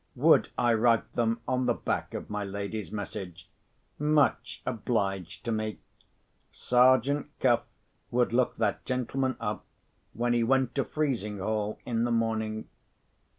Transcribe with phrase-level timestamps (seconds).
[0.15, 3.47] Would I write them on the back of my lady's message?
[3.99, 5.77] Much obliged to me.
[6.51, 7.65] Sergeant Cuff
[8.09, 9.63] would look that gentleman up,
[10.13, 12.67] when he went to Frizinghall in the morning.